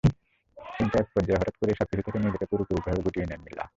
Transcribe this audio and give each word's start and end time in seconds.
কিন্তু 0.75 0.95
একপর্যায়ে 0.97 1.39
হঠাৎ 1.39 1.55
করেই 1.57 1.77
সবকিছু 1.79 2.01
থেকে 2.05 2.17
নিজেকে 2.19 2.45
পুরোপুরিভাবে 2.51 2.99
গুটিয়ে 3.05 3.29
নেন 3.29 3.41
মিলা। 3.43 3.63